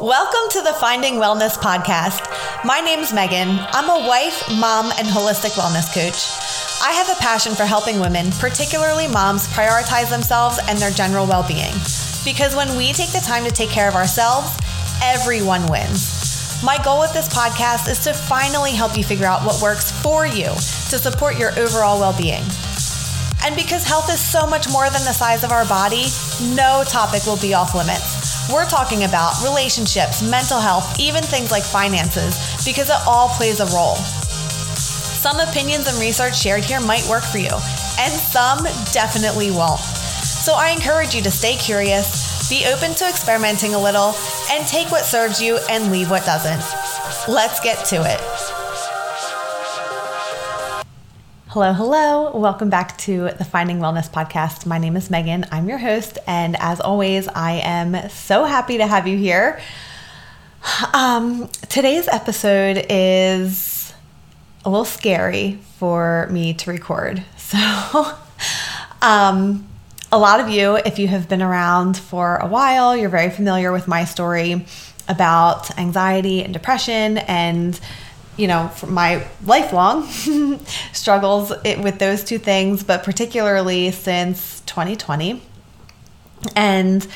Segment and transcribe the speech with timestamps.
[0.00, 2.24] Welcome to the Finding Wellness podcast.
[2.64, 3.50] My name's Megan.
[3.50, 6.24] I'm a wife, mom, and holistic wellness coach.
[6.82, 11.46] I have a passion for helping women, particularly moms, prioritize themselves and their general well
[11.46, 11.74] being.
[12.24, 14.56] Because when we take the time to take care of ourselves,
[15.02, 16.64] everyone wins.
[16.64, 20.26] My goal with this podcast is to finally help you figure out what works for
[20.26, 20.48] you
[20.88, 22.42] to support your overall well being.
[23.44, 26.06] And because health is so much more than the size of our body,
[26.56, 28.19] no topic will be off limits.
[28.48, 33.66] We're talking about relationships, mental health, even things like finances, because it all plays a
[33.66, 33.96] role.
[33.96, 37.52] Some opinions and research shared here might work for you,
[37.98, 39.80] and some definitely won't.
[39.80, 44.14] So I encourage you to stay curious, be open to experimenting a little,
[44.50, 46.64] and take what serves you and leave what doesn't.
[47.28, 48.49] Let's get to it.
[51.52, 52.30] Hello, hello.
[52.36, 54.66] Welcome back to the Finding Wellness podcast.
[54.66, 55.44] My name is Megan.
[55.50, 56.16] I'm your host.
[56.28, 59.60] And as always, I am so happy to have you here.
[60.94, 63.92] Um, today's episode is
[64.64, 67.24] a little scary for me to record.
[67.36, 68.12] So,
[69.02, 69.66] um,
[70.12, 73.72] a lot of you, if you have been around for a while, you're very familiar
[73.72, 74.64] with my story
[75.08, 77.80] about anxiety and depression and
[78.40, 80.08] you know, my lifelong
[80.92, 85.42] struggles with those two things, but particularly since 2020.
[86.56, 87.06] And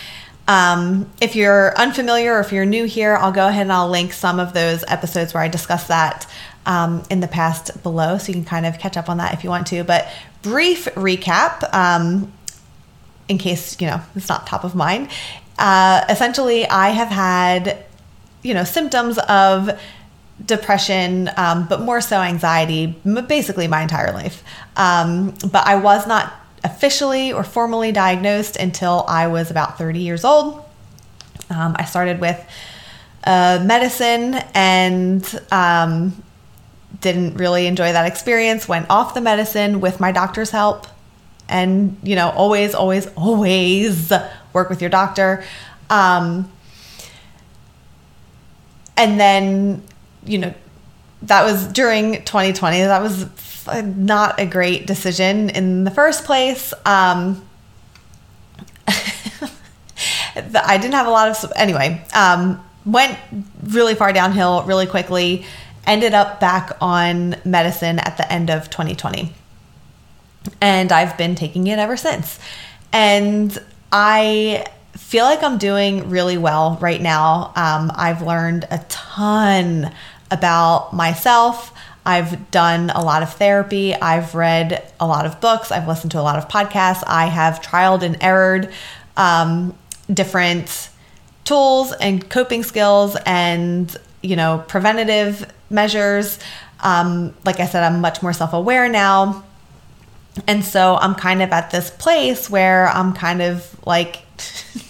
[0.47, 4.13] um, if you're unfamiliar or if you're new here, I'll go ahead and I'll link
[4.13, 6.31] some of those episodes where I discuss that
[6.67, 9.45] um, in the past below, so you can kind of catch up on that if
[9.45, 9.83] you want to.
[9.83, 10.07] But
[10.43, 12.31] brief recap, um,
[13.29, 15.09] in case you know it's not top of mind.
[15.59, 17.85] Uh, essentially, I have had
[18.43, 19.71] you know symptoms of
[20.47, 22.87] depression, um, but more so anxiety,
[23.27, 24.43] basically my entire life.
[24.77, 30.25] Um, but I was not officially or formally diagnosed until I was about 30 years
[30.25, 30.65] old.
[31.51, 32.43] Um, I started with
[33.25, 36.23] uh, medicine and um,
[37.01, 38.67] didn't really enjoy that experience.
[38.67, 40.87] Went off the medicine with my doctor's help.
[41.47, 44.11] And, you know, always, always, always
[44.55, 45.45] work with your doctor.
[45.91, 46.51] Um,
[48.97, 49.83] and then
[50.27, 50.55] you know,
[51.23, 52.81] that was during 2020.
[52.81, 53.27] That was
[53.67, 56.75] not a great decision in the first place.
[56.85, 57.47] Um,
[60.37, 63.19] I didn't have a lot of, anyway, um, went
[63.63, 65.47] really far downhill really quickly,
[65.87, 69.33] ended up back on medicine at the end of 2020.
[70.61, 72.39] And I've been taking it ever since.
[72.93, 73.57] And
[73.91, 77.53] I feel like I'm doing really well right now.
[77.57, 79.93] Um, I've learned a ton
[80.35, 81.73] about myself.
[82.05, 83.95] I've done a lot of therapy.
[83.95, 85.73] I've read a lot of books.
[85.73, 87.03] I've listened to a lot of podcasts.
[87.07, 88.71] I have trialed and errored
[89.17, 89.75] um,
[90.13, 90.91] different
[91.45, 96.39] tools and coping skills and, you know, preventative measures.
[96.81, 99.43] Um, like I said, I'm much more self aware now.
[100.47, 104.23] And so I'm kind of at this place where I'm kind of like,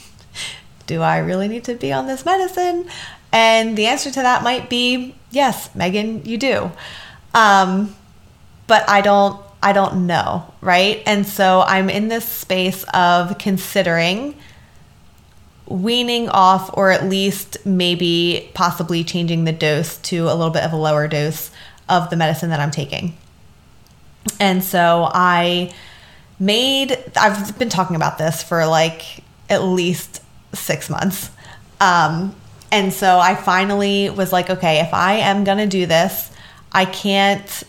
[0.87, 2.89] do I really need to be on this medicine?
[3.33, 6.71] And the answer to that might be yes, Megan, you do.
[7.35, 7.95] Um,
[8.67, 11.03] but I don't I don't know, right?
[11.07, 14.37] And so I'm in this space of considering
[15.67, 20.75] weaning off or at least maybe possibly changing the dose to a little bit of
[20.75, 21.51] a lower dose
[21.89, 23.17] of the medicine that I'm taking.
[24.39, 25.73] And so I
[26.39, 30.21] made I've been talking about this for like at least
[30.53, 31.31] 6 months.
[31.81, 32.35] Um,
[32.75, 36.33] and so I finally was like, okay, if I am going to do this,
[36.73, 37.63] I can't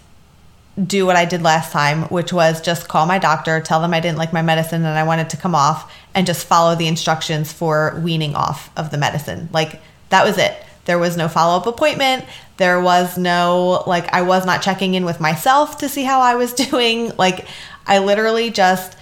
[0.83, 3.99] do what I did last time, which was just call my doctor, tell them I
[3.99, 7.53] didn't like my medicine and I wanted to come off, and just follow the instructions
[7.53, 9.47] for weaning off of the medicine.
[9.53, 9.79] Like
[10.09, 10.57] that was it.
[10.85, 12.25] There was no follow up appointment.
[12.57, 16.33] There was no, like, I was not checking in with myself to see how I
[16.33, 17.11] was doing.
[17.15, 17.45] Like,
[17.85, 18.97] I literally just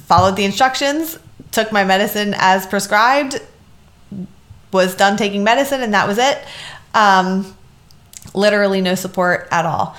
[0.00, 1.18] followed the instructions,
[1.50, 3.42] took my medicine as prescribed,
[4.74, 6.38] was done taking medicine and that was it.
[6.92, 7.56] Um,
[8.34, 9.96] literally no support at all.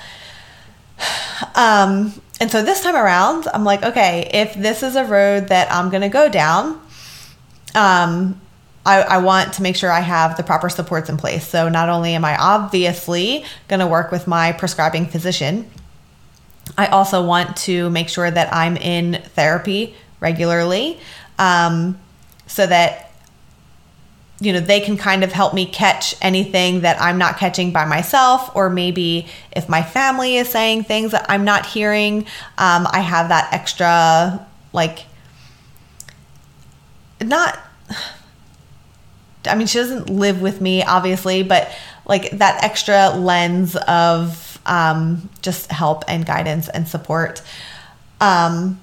[1.54, 5.72] Um, and so this time around, I'm like, okay, if this is a road that
[5.72, 6.80] I'm going to go down,
[7.74, 8.40] um,
[8.84, 11.46] I, I, want to make sure I have the proper supports in place.
[11.46, 15.68] So not only am I obviously going to work with my prescribing physician,
[16.78, 20.98] I also want to make sure that I'm in therapy regularly
[21.38, 21.98] um,
[22.46, 23.05] so that
[24.40, 27.84] you know, they can kind of help me catch anything that I'm not catching by
[27.86, 32.26] myself, or maybe if my family is saying things that I'm not hearing,
[32.58, 35.06] um, I have that extra, like,
[37.22, 37.58] not
[39.46, 41.70] I mean, she doesn't live with me, obviously, but
[42.04, 47.42] like that extra lens of um, just help and guidance and support.
[48.20, 48.80] Um,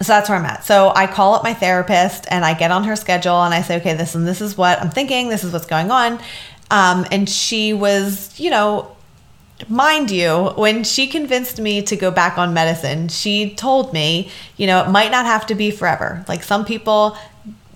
[0.00, 0.64] so that's where I'm at.
[0.64, 3.76] So I call up my therapist and I get on her schedule and I say,
[3.76, 5.28] okay, this and this is what I'm thinking.
[5.28, 6.20] This is what's going on.
[6.70, 8.94] Um, and she was, you know,
[9.68, 14.66] mind you, when she convinced me to go back on medicine, she told me, you
[14.66, 16.24] know, it might not have to be forever.
[16.26, 17.16] Like some people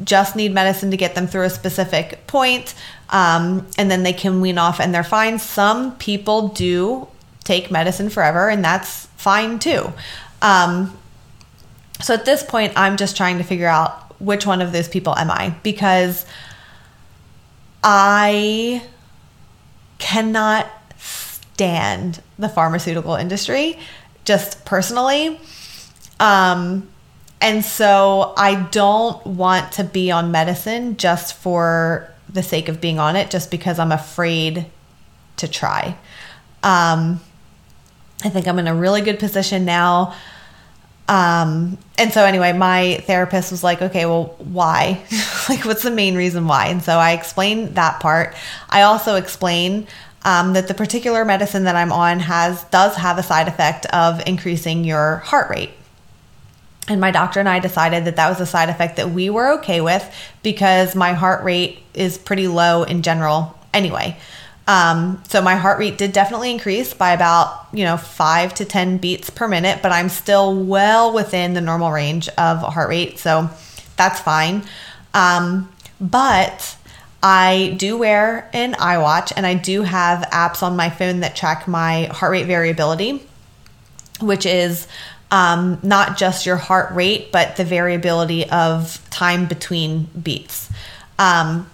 [0.03, 2.75] just need medicine to get them through a specific point,
[3.11, 5.39] um, and then they can wean off and they're fine.
[5.39, 7.07] Some people do
[7.45, 9.93] take medicine forever, and that's fine too.
[10.43, 10.98] Um,
[12.01, 15.17] so at this point, I'm just trying to figure out which one of those people
[15.17, 16.27] am I because
[17.83, 18.83] I
[19.99, 23.79] cannot stand the pharmaceutical industry
[24.25, 25.41] just personally.
[26.21, 26.89] Um,
[27.41, 32.99] and so I don't want to be on medicine just for the sake of being
[32.99, 34.67] on it, just because I'm afraid
[35.37, 35.97] to try.
[36.63, 37.21] Um,
[38.25, 40.15] I think I'm in a really good position now.
[41.09, 45.03] Um, and so anyway, my therapist was like, okay, well, why?
[45.49, 46.67] like, what's the main reason why?
[46.67, 48.35] And so I explained that part.
[48.69, 49.87] I also explain
[50.25, 54.23] um, that the particular medicine that I'm on has does have a side effect of
[54.27, 55.71] increasing your heart rate.
[56.89, 59.53] And my doctor and I decided that that was a side effect that we were
[59.59, 60.11] okay with
[60.43, 64.19] because my heart rate is pretty low in general anyway.
[64.69, 68.99] Um, so my heart rate did definitely increase by about, you know, five to 10
[68.99, 73.19] beats per minute, but I'm still well within the normal range of heart rate.
[73.19, 73.49] So
[73.97, 74.63] that's fine.
[75.15, 75.73] Um,
[76.03, 76.77] but
[77.23, 81.67] I do wear an iWatch and I do have apps on my phone that track
[81.67, 83.27] my heart rate variability,
[84.21, 84.87] which is
[85.31, 90.71] um, not just your heart rate, but the variability of time between beats.
[91.19, 91.71] Um,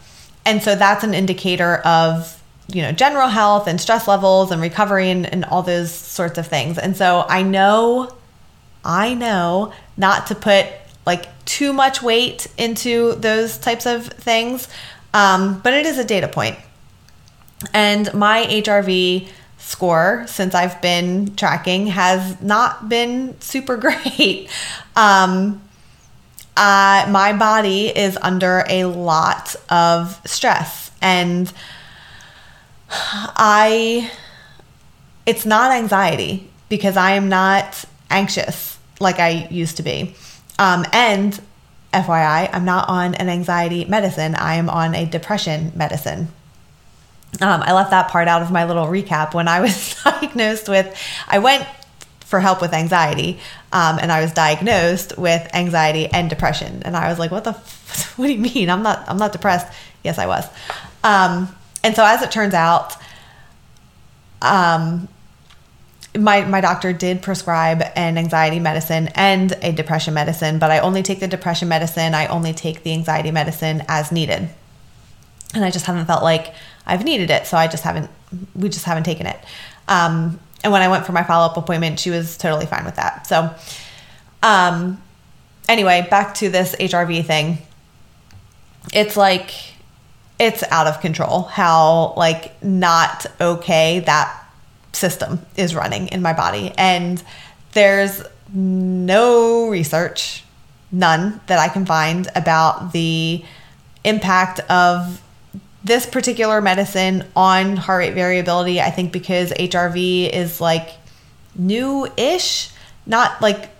[0.47, 5.11] and so that's an indicator of you know general health and stress levels and recovery
[5.11, 6.79] and, and all those sorts of things.
[6.79, 8.15] And so I know,
[8.85, 10.67] I know not to put
[11.07, 14.69] like too much weight into those types of things,
[15.13, 16.57] um, but it is a data point.
[17.73, 19.29] And my HRV
[19.59, 23.77] score since I've been tracking has not been super
[24.07, 24.49] great.
[24.97, 25.61] Um,
[26.57, 31.53] uh, my body is under a lot of stress and
[32.95, 34.11] I
[35.27, 40.15] it's not anxiety because I am not anxious like I used to be.
[40.59, 41.39] Um, and
[41.93, 44.35] FYI, I'm not on an anxiety medicine.
[44.35, 46.29] I am on a depression medicine.
[47.41, 50.97] Um, I left that part out of my little recap when I was diagnosed with,
[51.27, 51.67] I went
[52.21, 53.39] for help with anxiety
[53.73, 56.83] um, and I was diagnosed with anxiety and depression.
[56.85, 58.71] And I was like, what the, f- what do you mean?
[58.71, 59.73] I'm not, I'm not depressed.
[60.03, 60.47] Yes, I was.
[61.03, 62.97] Um, and so as it turns out,
[64.41, 65.07] um,
[66.17, 71.03] my my doctor did prescribe an anxiety medicine and a depression medicine, but I only
[71.03, 72.15] take the depression medicine.
[72.15, 74.49] I only take the anxiety medicine as needed,
[75.55, 76.55] and I just haven't felt like
[76.87, 78.11] I've needed it, so I just haven't.
[78.55, 79.39] We just haven't taken it.
[79.87, 82.97] Um, and when I went for my follow up appointment, she was totally fine with
[82.97, 83.27] that.
[83.27, 83.55] So,
[84.43, 85.03] um,
[85.69, 87.59] anyway, back to this HRV thing.
[88.95, 89.74] It's like
[90.45, 94.47] it's out of control how like not okay that
[94.93, 96.71] system is running in my body.
[96.77, 97.23] And
[97.73, 98.23] there's
[98.53, 100.45] no research,
[100.93, 103.43] none that I can find about the
[104.05, 105.23] impact of
[105.83, 108.83] this particular medicine on heart rate variability.
[108.83, 110.91] I think because HRV is like
[111.55, 112.71] new ish,
[113.07, 113.71] not like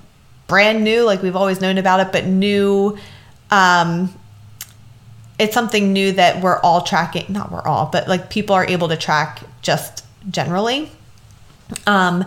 [0.47, 2.97] brand new, like we've always known about it, but new.
[3.51, 4.15] Um,
[5.39, 8.89] it's something new that we're all tracking, not we're all, but like people are able
[8.89, 10.91] to track just generally.
[11.87, 12.25] Um,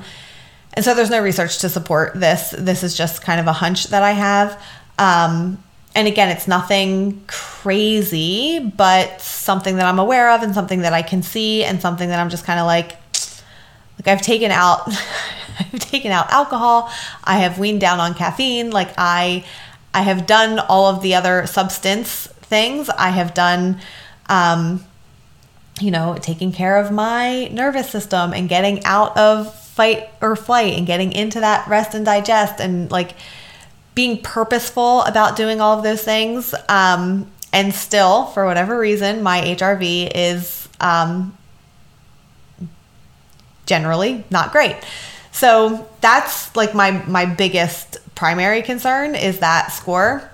[0.73, 2.53] and so there's no research to support this.
[2.57, 4.61] This is just kind of a hunch that I have.
[4.99, 5.63] Um,
[5.95, 11.01] and again, it's nothing crazy, but something that I'm aware of and something that I
[11.01, 12.97] can see and something that I'm just kind of like,
[13.97, 14.81] like I've taken out,
[15.59, 16.91] I've taken out alcohol.
[17.23, 18.69] I have weaned down on caffeine.
[18.69, 19.45] Like I,
[19.93, 22.89] I have done all of the other substance things.
[22.89, 23.79] I have done,
[24.27, 24.83] um,
[25.79, 30.73] you know, taking care of my nervous system and getting out of fight or flight
[30.77, 33.11] and getting into that rest and digest and like
[33.93, 36.53] being purposeful about doing all of those things.
[36.67, 41.37] Um, and still, for whatever reason, my HRV is um,
[43.65, 44.75] generally not great.
[45.31, 50.29] So that's like my my biggest primary concern is that score.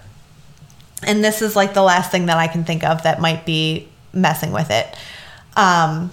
[1.05, 3.87] And this is like the last thing that I can think of that might be
[4.13, 4.95] messing with it.
[5.55, 6.11] Um,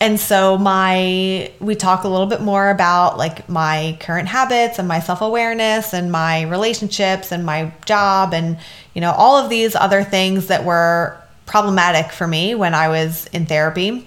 [0.00, 4.86] and so my we talk a little bit more about like my current habits and
[4.86, 8.58] my self-awareness and my relationships and my job and
[8.92, 11.16] you know all of these other things that were
[11.46, 14.06] problematic for me when I was in therapy.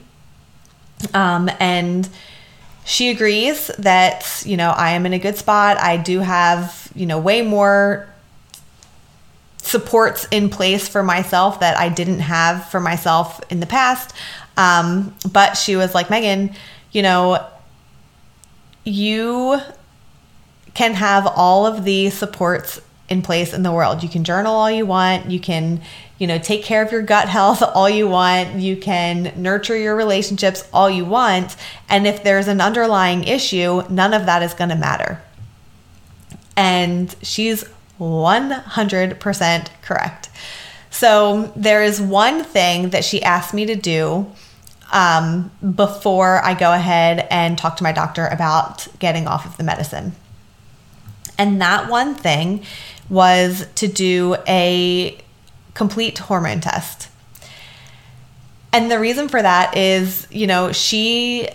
[1.14, 2.08] Um, and
[2.86, 5.80] she agrees that you know I am in a good spot.
[5.80, 8.08] I do have you know way more
[9.70, 14.16] supports in place for myself that I didn't have for myself in the past.
[14.58, 16.56] Um, but she was like, Megan,
[16.92, 17.46] you know,
[18.84, 19.60] you
[20.74, 24.04] can have all of the supports in place in the world.
[24.04, 25.30] You can journal all you want.
[25.30, 25.82] You can,
[26.18, 28.56] you know, take care of your gut health all you want.
[28.56, 31.56] You can nurture your relationships all you want.
[31.88, 35.22] And if there's an underlying issue, none of that is going to matter.
[36.58, 37.64] And she's
[38.00, 40.30] 100% correct.
[40.90, 44.32] So there is one thing that she asked me to do
[44.92, 49.64] um, before I go ahead and talk to my doctor about getting off of the
[49.64, 50.14] medicine.
[51.38, 52.64] And that one thing
[53.10, 55.18] was to do a
[55.74, 57.10] complete hormone test.
[58.74, 61.48] And the reason for that is, you know, she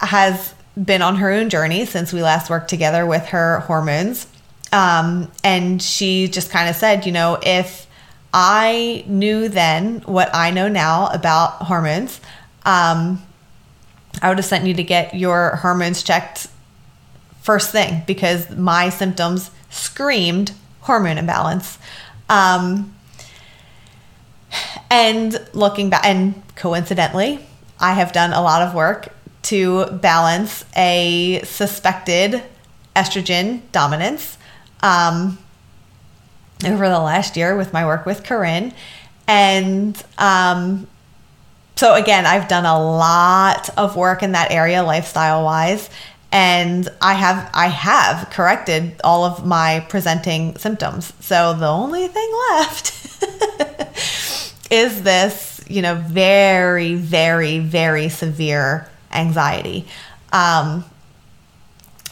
[0.00, 4.26] has been on her own journey since we last worked together with her hormones.
[4.72, 7.86] Um, and she just kind of said, you know, if
[8.32, 12.20] I knew then what I know now about hormones,
[12.64, 13.22] um,
[14.20, 16.48] I would have sent you to get your hormones checked
[17.42, 21.78] first thing because my symptoms screamed hormone imbalance.
[22.28, 22.94] Um,
[24.90, 27.40] and looking back, and coincidentally,
[27.80, 32.42] I have done a lot of work to balance a suspected
[32.96, 34.37] estrogen dominance
[34.82, 35.38] um,
[36.64, 38.72] over the last year with my work with Corinne.
[39.26, 40.86] And um,
[41.76, 45.90] so again, I've done a lot of work in that area lifestyle wise
[46.30, 51.12] and I have I have corrected all of my presenting symptoms.
[51.20, 52.92] So the only thing left
[54.70, 59.86] is this, you know, very very very severe anxiety.
[60.32, 60.84] Um,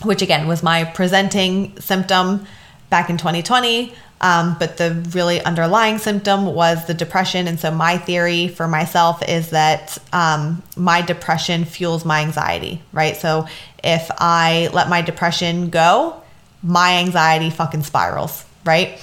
[0.03, 2.47] which again was my presenting symptom
[2.91, 7.47] back in 2020 um, but the really underlying symptom was the depression.
[7.47, 13.17] And so, my theory for myself is that um, my depression fuels my anxiety, right?
[13.17, 13.47] So,
[13.85, 16.23] if I let my depression go,
[16.63, 18.99] my anxiety fucking spirals, right?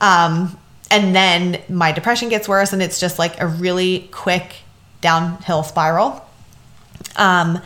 [0.00, 0.58] Um,
[0.90, 4.54] and then my depression gets worse, and it's just like a really quick
[5.00, 6.24] downhill spiral.
[7.16, 7.60] Um,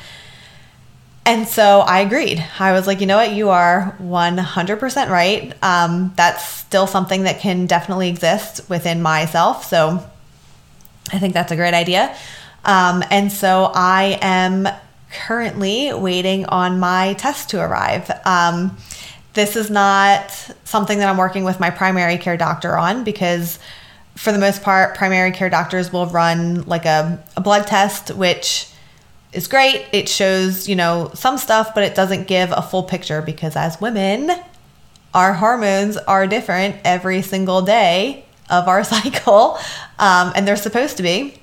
[1.24, 2.44] and so I agreed.
[2.58, 3.32] I was like, you know what?
[3.32, 5.54] You are 100% right.
[5.62, 9.64] Um, that's still something that can definitely exist within myself.
[9.64, 10.04] So
[11.12, 12.16] I think that's a great idea.
[12.64, 14.66] Um, and so I am
[15.12, 18.10] currently waiting on my test to arrive.
[18.24, 18.76] Um,
[19.34, 20.30] this is not
[20.64, 23.58] something that I'm working with my primary care doctor on because,
[24.16, 28.71] for the most part, primary care doctors will run like a, a blood test, which
[29.32, 29.86] is great.
[29.92, 33.80] It shows, you know, some stuff, but it doesn't give a full picture because as
[33.80, 34.30] women,
[35.14, 39.58] our hormones are different every single day of our cycle,
[39.98, 41.34] um, and they're supposed to be.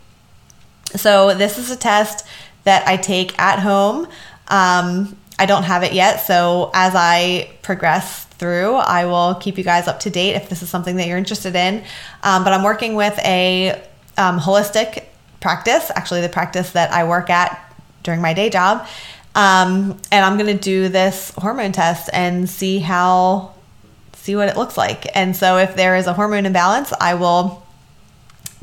[0.96, 2.26] So, this is a test
[2.64, 4.08] that I take at home.
[4.48, 6.18] Um, I don't have it yet.
[6.18, 10.64] So, as I progress through, I will keep you guys up to date if this
[10.64, 11.84] is something that you're interested in.
[12.24, 13.72] Um, but I'm working with a
[14.18, 15.06] um, holistic
[15.40, 17.69] practice, actually, the practice that I work at
[18.10, 18.88] during my day job.
[19.36, 23.54] Um, and I'm going to do this hormone test and see how,
[24.14, 25.06] see what it looks like.
[25.16, 27.64] And so if there is a hormone imbalance, I will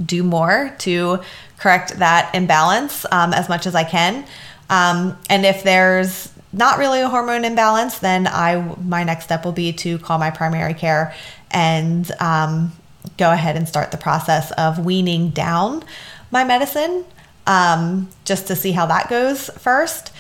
[0.05, 1.21] do more to
[1.59, 4.27] correct that imbalance um, as much as I can.
[4.69, 9.53] Um, and if there's not really a hormone imbalance, then I my next step will
[9.53, 11.15] be to call my primary care
[11.53, 12.73] and um,
[13.17, 15.85] go ahead and start the process of weaning down
[16.33, 17.05] my medicine
[17.47, 20.13] um, just to see how that goes first.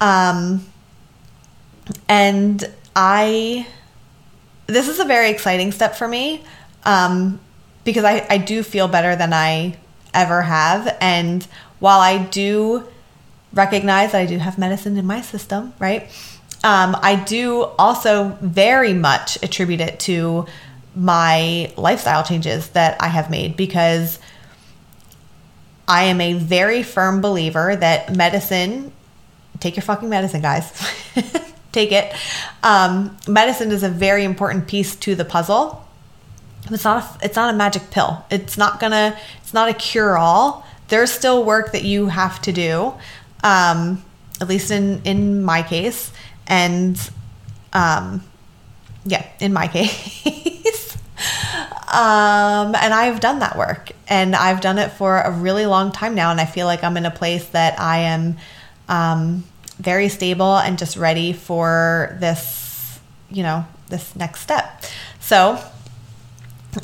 [0.00, 0.66] Um,
[2.08, 3.66] and I,
[4.66, 6.42] this is a very exciting step for me
[6.84, 7.40] um,
[7.84, 9.76] because I, I do feel better than I
[10.14, 10.96] ever have.
[11.00, 11.46] And
[11.78, 12.86] while I do
[13.52, 16.02] recognize that I do have medicine in my system, right?
[16.64, 20.46] Um, I do also very much attribute it to
[20.94, 24.18] my lifestyle changes that I have made because
[25.86, 28.92] I am a very firm believer that medicine,
[29.60, 30.70] take your fucking medicine, guys.
[31.72, 32.14] take it.
[32.62, 35.86] Um, medicine is a very important piece to the puzzle.
[36.70, 38.24] It's not a, it's not a magic pill.
[38.30, 40.66] It's not gonna it's not a cure all.
[40.88, 42.94] There's still work that you have to do,
[43.42, 44.04] um,
[44.40, 46.12] at least in in my case,
[46.46, 46.98] and
[47.72, 48.22] um,
[49.04, 50.81] yeah, in my case.
[51.92, 56.14] Um, and I've done that work, and I've done it for a really long time
[56.14, 58.38] now, and I feel like I'm in a place that I am
[58.88, 59.44] um,
[59.78, 62.98] very stable and just ready for this,
[63.30, 64.84] you know, this next step.
[65.20, 65.62] So,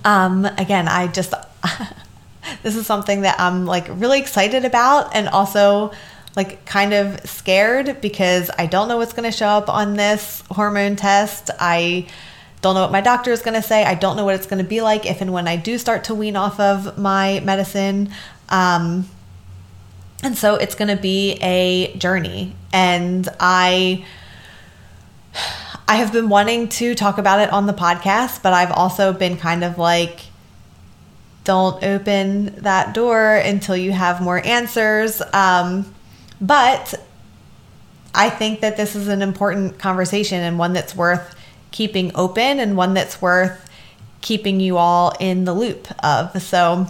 [0.04, 1.32] um, again, I just,
[2.62, 5.92] this is something that I'm like really excited about and also
[6.36, 10.42] like kind of scared because I don't know what's going to show up on this
[10.50, 11.50] hormone test.
[11.58, 12.08] I
[12.60, 13.84] don't know what my doctor is going to say.
[13.84, 16.04] I don't know what it's going to be like if and when I do start
[16.04, 18.10] to wean off of my medicine.
[18.48, 19.08] Um,
[20.22, 22.54] and so it's going to be a journey.
[22.72, 24.04] And I
[25.86, 29.38] I have been wanting to talk about it on the podcast, but I've also been
[29.38, 30.20] kind of like,
[31.44, 35.22] don't open that door until you have more answers.
[35.32, 35.94] Um,
[36.40, 36.94] but
[38.14, 41.37] I think that this is an important conversation and one that's worth
[41.70, 43.68] keeping open and one that's worth
[44.20, 46.40] keeping you all in the loop of.
[46.42, 46.86] So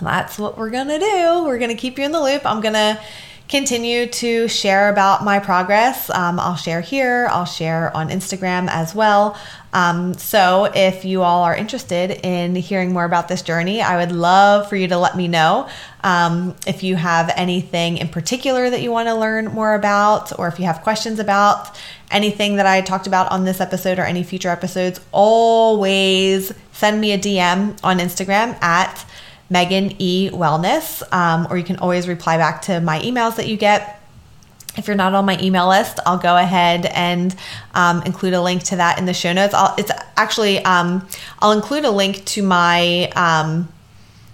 [0.00, 1.44] that's what we're going to do.
[1.44, 2.46] We're going to keep you in the loop.
[2.46, 3.00] I'm going to
[3.48, 6.08] continue to share about my progress.
[6.08, 9.38] Um, I'll share here, I'll share on Instagram as well.
[9.74, 14.12] Um, so, if you all are interested in hearing more about this journey, I would
[14.12, 15.68] love for you to let me know.
[16.04, 20.48] Um, if you have anything in particular that you want to learn more about, or
[20.48, 21.78] if you have questions about
[22.12, 27.12] anything that I talked about on this episode or any future episodes, always send me
[27.12, 29.04] a DM on Instagram at
[29.50, 33.56] Megan E Wellness, um, or you can always reply back to my emails that you
[33.56, 34.00] get.
[34.76, 37.34] If you're not on my email list, I'll go ahead and
[37.74, 39.52] um, include a link to that in the show notes.
[39.52, 41.06] I'll, it's actually um,
[41.40, 43.68] I'll include a link to my um,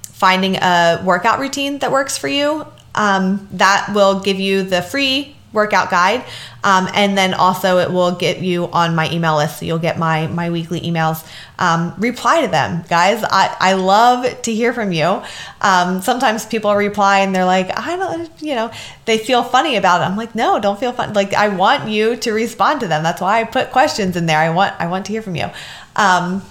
[0.02, 2.66] finding a workout routine that works for you.
[2.94, 6.24] Um, that will give you the free workout guide.
[6.62, 9.60] Um, and then also it will get you on my email list.
[9.60, 11.26] So you'll get my, my weekly emails.
[11.58, 13.24] Um, reply to them, guys.
[13.24, 15.22] I, I love to hear from you.
[15.60, 18.70] Um, sometimes people reply and they're like, I don't, you know,
[19.06, 20.04] they feel funny about it.
[20.04, 21.14] I'm like, no, don't feel fun.
[21.14, 23.02] Like I want you to respond to them.
[23.02, 24.38] That's why I put questions in there.
[24.38, 25.50] I want, I want to hear from you.
[25.96, 26.42] Um,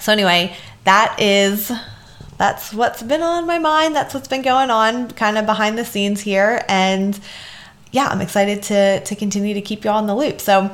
[0.00, 1.70] so anyway, that is
[2.40, 3.94] that's what's been on my mind.
[3.94, 6.64] That's what's been going on kind of behind the scenes here.
[6.70, 7.20] And
[7.92, 10.40] yeah, I'm excited to to continue to keep you all in the loop.
[10.40, 10.70] So,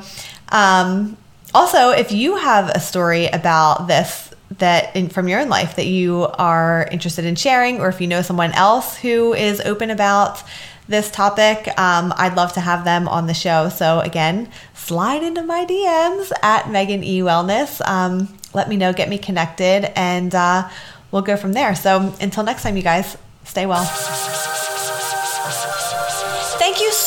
[0.49, 1.17] um,
[1.53, 5.87] also, if you have a story about this that in, from your own life that
[5.87, 10.43] you are interested in sharing, or if you know someone else who is open about
[10.87, 13.69] this topic, um, I'd love to have them on the show.
[13.69, 17.85] So again, slide into my DMs at Megan E Wellness.
[17.85, 20.69] Um, let me know, get me connected, and uh,
[21.11, 21.75] we'll go from there.
[21.75, 23.85] So until next time, you guys, stay well.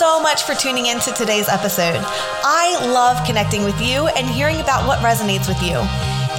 [0.01, 2.01] So much for tuning in to today's episode.
[2.01, 5.77] I love connecting with you and hearing about what resonates with you.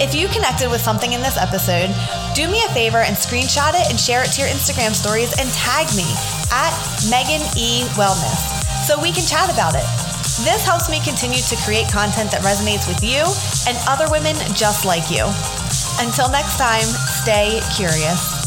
[0.01, 1.93] If you connected with something in this episode,
[2.33, 5.45] do me a favor and screenshot it and share it to your Instagram stories and
[5.53, 6.09] tag me
[6.49, 6.73] at
[7.13, 8.41] Megan E Wellness
[8.81, 9.85] so we can chat about it.
[10.41, 13.21] This helps me continue to create content that resonates with you
[13.69, 15.29] and other women just like you.
[16.01, 16.89] Until next time,
[17.21, 18.40] stay curious.